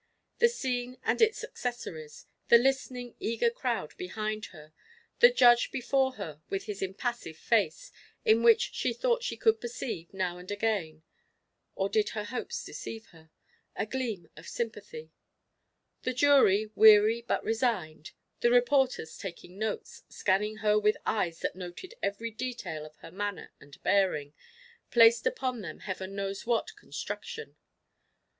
The 0.39 0.49
scene 0.49 0.97
and 1.03 1.21
its 1.21 1.43
accessories 1.43 2.25
the 2.47 2.57
listening, 2.57 3.13
eager 3.19 3.51
crowd 3.51 3.95
behind 3.97 4.45
her, 4.45 4.73
the 5.19 5.29
judge 5.29 5.69
before 5.69 6.13
her 6.13 6.41
with 6.49 6.63
his 6.65 6.81
impassive 6.81 7.37
face, 7.37 7.91
in 8.25 8.41
which 8.41 8.71
she 8.73 8.93
thought 8.93 9.21
she 9.21 9.37
could 9.37 9.61
perceive, 9.61 10.11
now 10.11 10.39
and 10.39 10.49
again 10.49 11.03
or 11.75 11.87
did 11.87 12.09
her 12.17 12.23
hopes 12.23 12.63
deceive 12.65 13.09
her? 13.09 13.29
a 13.75 13.85
gleam 13.85 14.27
of 14.35 14.47
sympathy; 14.47 15.11
the 16.01 16.13
jury 16.15 16.71
weary 16.73 17.21
but 17.21 17.43
resigned, 17.43 18.13
the 18.39 18.49
reporters 18.49 19.19
taking 19.19 19.59
notes, 19.59 20.01
scanning 20.09 20.55
her 20.65 20.79
with 20.79 20.97
eyes 21.05 21.41
that 21.41 21.55
noted 21.55 21.93
every 22.01 22.31
detail 22.31 22.87
of 22.87 22.95
her 22.95 23.11
manner 23.11 23.51
and 23.59 23.79
bearing, 23.83 24.33
placed 24.89 25.27
upon 25.27 25.61
them 25.61 25.77
Heaven 25.81 26.15
knows 26.15 26.43
what 26.47 26.75
construction! 26.75 27.55